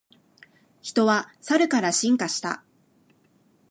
[0.81, 2.63] 人はサルから進化した